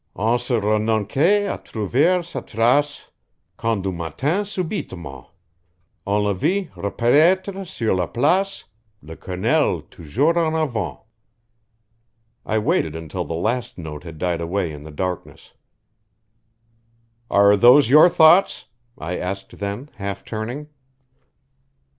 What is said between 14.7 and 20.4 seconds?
in the darkness. "Are those your thoughts?" I asked then, half